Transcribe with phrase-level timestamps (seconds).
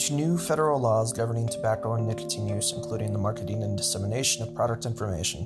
[0.00, 4.54] to new federal laws governing tobacco and nicotine use, including the marketing and dissemination of
[4.54, 5.44] product information,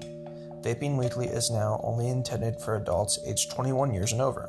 [0.63, 4.49] Vaping Weekly is now only intended for adults aged 21 years and over.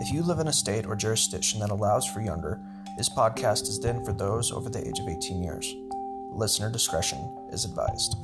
[0.00, 2.60] If you live in a state or jurisdiction that allows for younger,
[2.96, 5.72] this podcast is then for those over the age of 18 years.
[6.32, 8.16] Listener discretion is advised.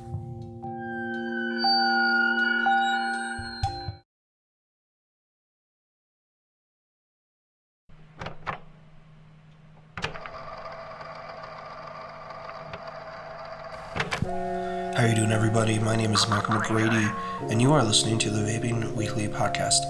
[15.55, 15.79] Everybody?
[15.85, 17.15] My name is Michael McGrady,
[17.49, 19.83] and you are listening to the Vaping Weekly podcast.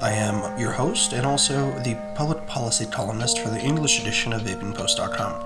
[0.00, 4.40] I am your host and also the public policy columnist for the English edition of
[4.40, 5.44] VapingPost.com.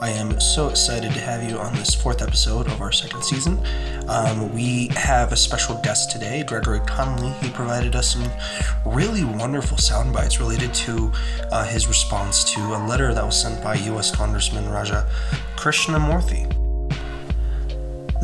[0.00, 3.64] I am so excited to have you on this fourth episode of our second season.
[4.08, 7.30] Um, we have a special guest today, Gregory Conley.
[7.40, 8.28] He provided us some
[8.84, 11.12] really wonderful sound bites related to
[11.52, 14.10] uh, his response to a letter that was sent by U.S.
[14.10, 15.08] Congressman Raja
[15.54, 16.57] Krishnamoorthi.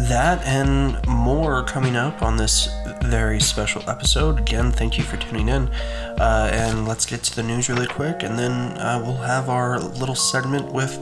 [0.08, 2.68] That and more coming up on this
[3.04, 4.38] very special episode.
[4.38, 5.68] Again, thank you for tuning in.
[6.18, 9.78] Uh, and let's get to the news really quick, and then uh, we'll have our
[9.78, 10.98] little segment with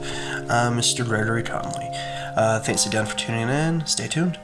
[0.49, 1.05] uh, Mr.
[1.05, 1.89] Gregory Conley.
[2.37, 3.85] Uh, thanks again for tuning in.
[3.85, 4.39] Stay tuned.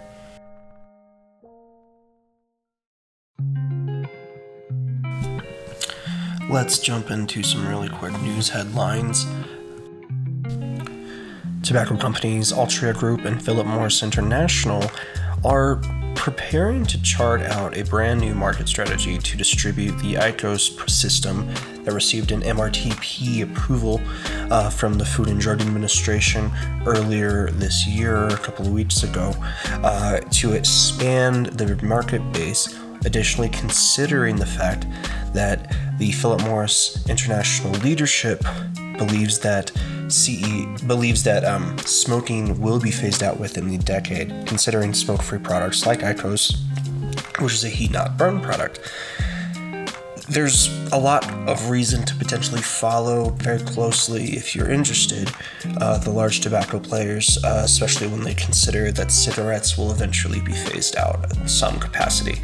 [6.49, 9.25] Let's jump into some really quick news headlines.
[11.69, 14.83] Tobacco companies Altria Group and Philip Morris International
[15.45, 15.79] are
[16.15, 21.47] preparing to chart out a brand new market strategy to distribute the IQOS system
[21.83, 24.01] that received an MRTP approval
[24.51, 26.51] uh, from the Food and Drug Administration
[26.87, 29.31] earlier this year, a couple of weeks ago,
[29.83, 32.79] uh, to expand the market base.
[33.05, 34.87] Additionally, considering the fact
[35.33, 38.43] that the Philip Morris International leadership
[38.97, 39.71] believes that
[40.11, 45.39] CE believes that um, smoking will be phased out within the decade, considering smoke free
[45.39, 46.57] products like IQOS,
[47.39, 48.79] which is a heat not burn product.
[50.27, 55.31] There's a lot of reason to potentially follow very closely if you're interested
[55.81, 60.51] uh, the large tobacco players, uh, especially when they consider that cigarettes will eventually be
[60.51, 62.41] phased out in some capacity.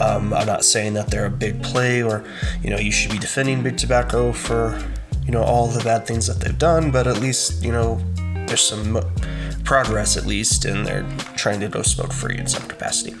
[0.00, 2.24] Um, I'm not saying that they're a big play or
[2.62, 4.80] you know you should be defending big tobacco for
[5.24, 8.00] you know all the bad things that they've done, but at least you know
[8.46, 9.00] there's some
[9.64, 13.14] progress at least, and they're trying to go smoke free in some capacity.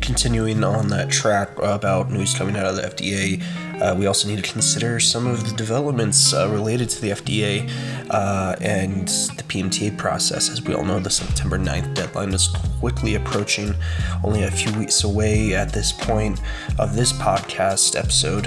[0.00, 3.42] Continuing on that track about news coming out of the FDA,
[3.80, 7.70] uh, we also need to consider some of the developments uh, related to the FDA
[8.10, 10.50] uh, and the PMTA process.
[10.50, 12.48] As we all know, the September 9th deadline is
[12.80, 13.74] quickly approaching,
[14.22, 16.40] only a few weeks away at this point
[16.78, 18.46] of this podcast episode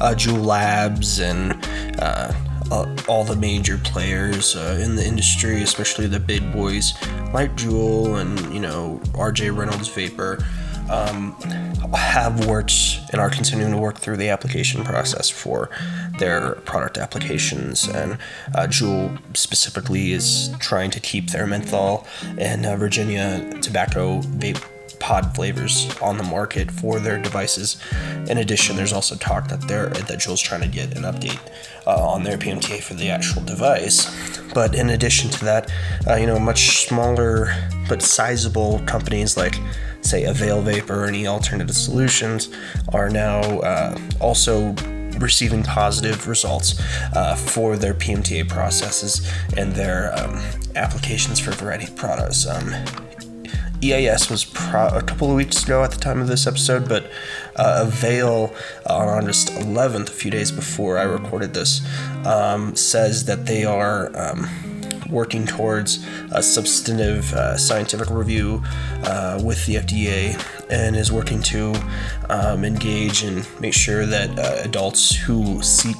[0.00, 1.52] uh, Juul Labs and
[2.00, 2.32] uh,
[3.08, 6.94] all the major players uh, in the industry, especially the big boys
[7.32, 10.44] like Juul and you know RJ Reynolds Vapor,
[10.90, 11.32] um,
[11.94, 15.70] have worked and are continuing to work through the application process for
[16.18, 17.88] their product applications.
[17.88, 18.18] And
[18.54, 18.68] uh,
[19.34, 22.06] specifically is trying to keep their menthol
[22.38, 24.62] and uh, Virginia tobacco vape
[25.00, 27.76] pod flavors on the market for their devices.
[28.28, 31.40] In addition, there's also talk that they're that Juul's trying to get an update
[31.86, 34.10] uh, on their PMTA for the actual device.
[34.52, 35.72] But in addition to that,
[36.06, 37.54] uh, you know, much smaller
[37.88, 39.56] but sizable companies like
[40.00, 42.48] say Avail Vapor or any alternative solutions
[42.92, 44.74] are now uh, also
[45.18, 46.80] receiving positive results
[47.14, 50.42] uh, for their PMTA processes and their um,
[50.74, 52.46] applications for a variety of products.
[52.46, 52.74] Um,
[53.82, 57.04] EAS was pro- a couple of weeks ago at the time of this episode, but
[57.56, 58.54] uh, Avail
[58.88, 61.86] on August 11th, a few days before I recorded this,
[62.24, 64.48] um, says that they are um,
[65.10, 68.62] working towards a substantive uh, scientific review
[69.04, 71.74] uh, with the FDA and is working to
[72.28, 75.96] um, engage and make sure that uh, adults who seek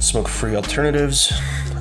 [0.00, 1.32] smoke free alternatives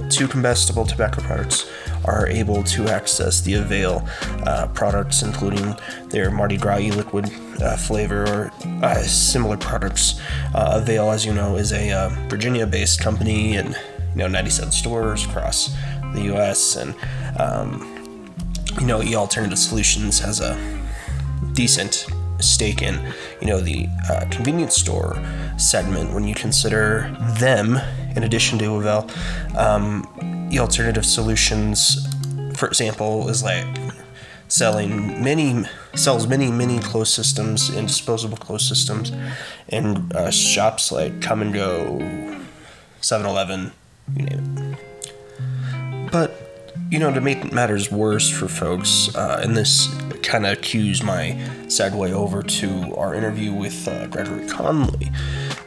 [0.09, 1.69] to combustible tobacco products
[2.05, 4.07] are able to access the Avail
[4.45, 5.75] uh, products, including
[6.09, 7.29] their Mardi Gras liquid
[7.61, 8.51] uh, flavor or
[8.83, 10.21] uh, similar products.
[10.53, 13.69] Uh, Avail, as you know, is a uh, Virginia-based company, and
[14.11, 15.75] you know 97 stores across
[16.13, 16.75] the U.S.
[16.75, 16.95] and
[17.39, 17.91] um,
[18.79, 20.57] you know, E Alternative Solutions has a
[21.53, 22.07] decent
[22.39, 25.15] stake in, you know, the uh, convenience store
[25.57, 27.79] segment when you consider them
[28.15, 29.09] in addition to Avail.
[29.57, 32.07] Um, alternative solutions,
[32.55, 33.67] for example, is like
[34.47, 35.65] selling many
[35.95, 39.11] sells many many closed systems and disposable closed systems
[39.69, 41.97] in uh, shops like Kum & Go,
[43.01, 43.71] 7-Eleven,
[44.15, 46.11] you name it.
[46.11, 46.45] But
[46.91, 49.87] you know, to make matters worse for folks, uh, and this
[50.21, 51.31] kind of cues my
[51.65, 55.11] segue over to our interview with uh, Gregory Conley,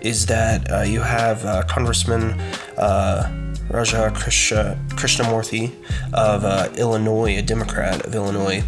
[0.01, 2.41] is that uh, you have uh, Congressman
[2.79, 5.73] uh, Raja Krishna, Krishnamoorthi
[6.12, 8.62] of uh, Illinois, a Democrat of Illinois,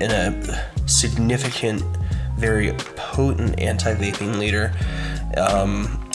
[0.00, 1.82] and a significant,
[2.36, 4.72] very potent anti vaping leader.
[5.36, 6.10] Um,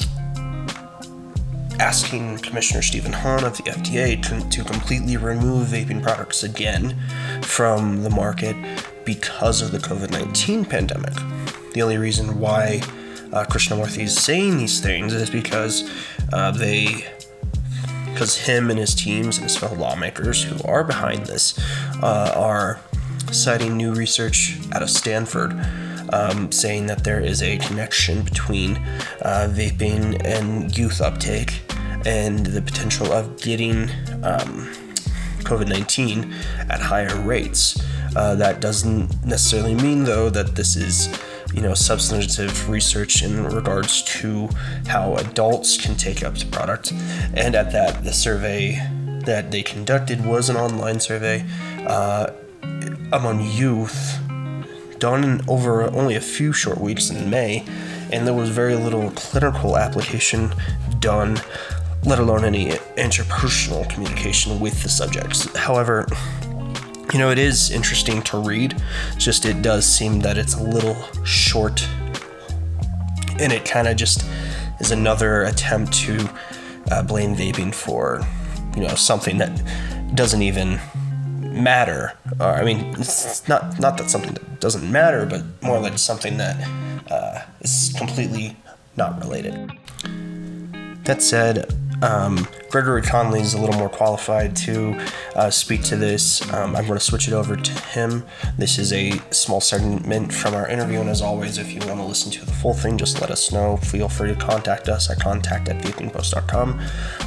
[1.79, 6.97] asking Commissioner Stephen Hahn of the FDA to, to completely remove vaping products again
[7.41, 8.55] from the market
[9.03, 11.13] because of the COVID 19 pandemic.
[11.73, 12.81] The only reason why
[13.33, 15.89] uh, Krishnamoorthi is saying these things is because
[16.31, 17.05] uh, they,
[18.15, 21.59] because him and his teams and his fellow lawmakers who are behind this
[22.01, 22.79] uh, are
[23.29, 25.53] citing new research out of Stanford.
[26.13, 28.77] Um, saying that there is a connection between
[29.23, 31.63] uh, vaping and youth uptake
[32.05, 33.89] and the potential of getting
[34.23, 34.71] um,
[35.39, 36.31] COVID 19
[36.69, 37.83] at higher rates.
[38.15, 41.09] Uh, that doesn't necessarily mean, though, that this is
[41.55, 44.49] you know substantive research in regards to
[44.87, 46.91] how adults can take up the product
[47.33, 48.73] and at that the survey
[49.25, 51.45] that they conducted was an online survey
[51.87, 52.27] uh,
[53.13, 54.19] among youth
[54.99, 57.63] done over only a few short weeks in may
[58.11, 60.53] and there was very little clinical application
[60.99, 61.39] done
[62.05, 62.67] let alone any
[62.97, 65.53] interpersonal communication with the subjects.
[65.57, 66.07] However,
[67.15, 68.75] you know, it is interesting to read,
[69.17, 71.87] just it does seem that it's a little short,
[73.39, 74.25] and it kind of just
[74.81, 76.29] is another attempt to
[76.91, 78.21] uh, blame vaping for,
[78.75, 79.49] you know, something that
[80.13, 80.77] doesn't even
[81.39, 82.11] matter.
[82.41, 86.35] Or, I mean, it's not not that something that doesn't matter, but more like something
[86.35, 86.57] that
[87.09, 88.57] uh, is completely
[88.97, 89.71] not related.
[91.05, 94.99] That said, um, Gregory Conley is a little more qualified to
[95.33, 96.41] uh, speak to this.
[96.51, 98.25] Um, I'm going to switch it over to him.
[98.57, 102.05] This is a small segment from our interview, and as always, if you want to
[102.05, 103.77] listen to the full thing, just let us know.
[103.77, 106.81] Feel free to contact us at contact at vapingpost.com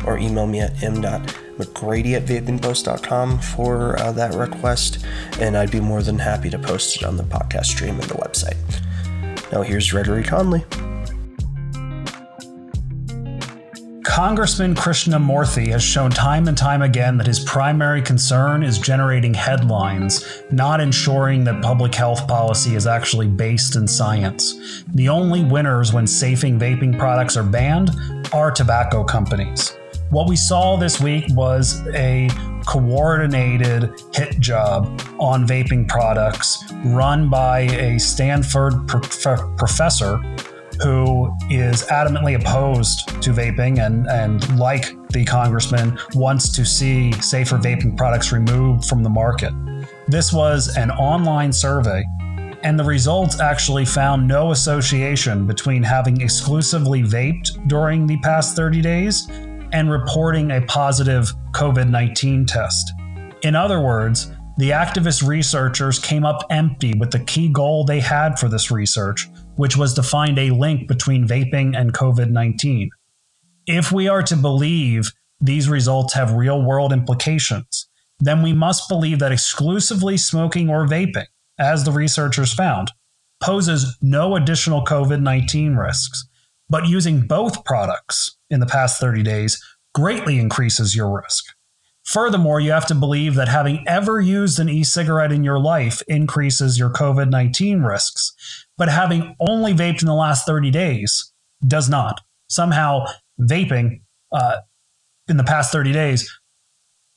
[0.05, 5.03] or email me at m.mcgrady at vapingpost.com for uh, that request,
[5.41, 8.17] and I'd be more than happy to post it on the podcast stream and the
[8.17, 8.59] website.
[9.51, 10.63] Now, here's Gregory Conley.
[14.19, 20.43] Congressman Krishnamoorthi has shown time and time again that his primary concern is generating headlines,
[20.51, 24.83] not ensuring that public health policy is actually based in science.
[24.93, 27.91] The only winners when safing vaping products are banned
[28.33, 29.77] are tobacco companies.
[30.11, 32.29] What we saw this week was a
[32.67, 40.21] coordinated hit job on vaping products run by a Stanford professor
[40.83, 47.57] who is adamantly opposed to vaping and, and like the congressman, wants to see safer
[47.57, 49.53] vaping products removed from the market.
[50.07, 52.05] This was an online survey,
[52.63, 58.81] and the results actually found no association between having exclusively vaped during the past 30
[58.81, 59.29] days
[59.73, 62.93] and reporting a positive COVID 19 test.
[63.43, 68.39] In other words, the activist researchers came up empty with the key goal they had
[68.41, 69.29] for this research,
[69.59, 72.91] which was to find a link between vaping and COVID 19.
[73.67, 75.11] If we are to believe
[75.41, 77.89] these results have real world implications,
[78.21, 81.27] then we must believe that exclusively smoking or vaping,
[81.59, 82.93] as the researchers found,
[83.43, 86.29] poses no additional COVID 19 risks,
[86.71, 89.61] but using both products in the past 30 days
[89.93, 91.47] greatly increases your risk.
[92.09, 96.01] Furthermore, you have to believe that having ever used an e cigarette in your life
[96.09, 101.35] increases your COVID 19 risks, but having only vaped in the last 30 days
[101.67, 102.23] does not.
[102.49, 103.05] Somehow,
[103.39, 104.01] vaping
[104.33, 104.57] uh,
[105.29, 106.41] in the past 30 days,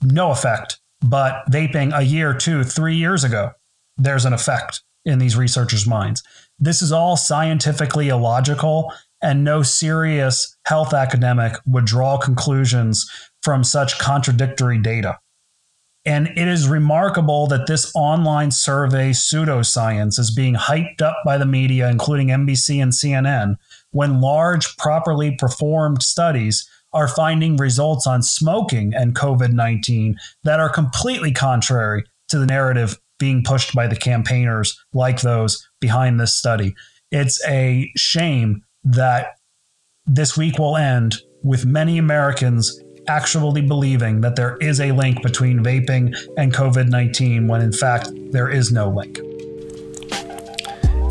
[0.04, 0.82] no effect.
[1.00, 3.52] But vaping a year, two, three years ago,
[3.96, 6.22] there's an effect in these researchers' minds.
[6.60, 13.10] This is all scientifically illogical, and no serious health academic would draw conclusions
[13.42, 15.18] from such contradictory data.
[16.04, 21.46] And it is remarkable that this online survey pseudoscience is being hyped up by the
[21.46, 23.58] media, including NBC and CNN,
[23.92, 30.70] when large, properly performed studies are finding results on smoking and COVID 19 that are
[30.70, 36.74] completely contrary to the narrative being pushed by the campaigners like those behind this study.
[37.12, 39.36] It's a shame that
[40.08, 45.64] this week will end with many Americans actually believing that there is a link between
[45.64, 49.20] vaping and COVID 19 when in fact there is no link.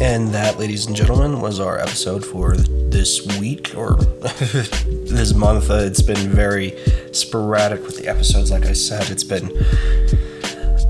[0.01, 5.71] And that, ladies and gentlemen, was our episode for this week or this month.
[5.71, 6.75] Uh, it's been very
[7.13, 8.51] sporadic with the episodes.
[8.51, 9.49] Like I said, it's been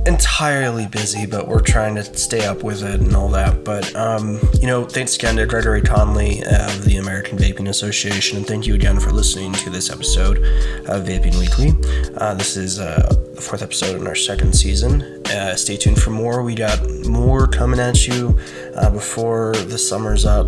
[0.06, 3.64] entirely busy, but we're trying to stay up with it and all that.
[3.64, 8.46] But, um, you know, thanks again to Gregory Conley of the American Vaping Association, and
[8.46, 10.38] thank you again for listening to this episode
[10.88, 11.72] of Vaping Weekly.
[12.16, 15.02] Uh, this is uh, the fourth episode in our second season.
[15.26, 16.42] Uh, stay tuned for more.
[16.42, 18.38] We got more coming at you
[18.74, 20.46] uh, before the summer's up.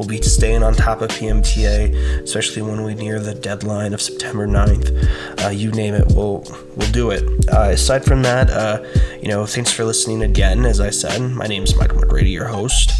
[0.00, 4.46] We'll be staying on top of PMTA, especially when we near the deadline of September
[4.46, 5.44] 9th.
[5.44, 6.42] Uh, you name it, we'll
[6.74, 7.22] we'll do it.
[7.52, 8.82] Uh, aside from that, uh,
[9.20, 10.64] you know, thanks for listening again.
[10.64, 12.92] As I said, my name is Michael McGrady, your host.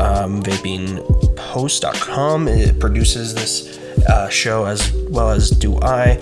[0.00, 6.18] Um, VapingPost.com it produces this uh, show as well as do I.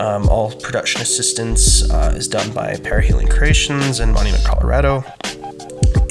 [0.00, 5.04] Um, all production assistance uh, is done by Parahealing Creations in Monument, Colorado.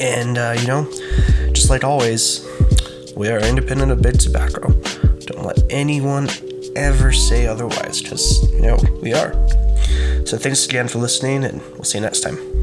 [0.00, 0.90] And uh, you know,
[1.52, 2.42] just like always,
[3.16, 4.68] we are independent of big tobacco.
[5.26, 6.28] Don't let anyone
[6.76, 9.32] ever say otherwise, because, you know, we are.
[10.26, 12.55] So thanks again for listening, and we'll see you next time.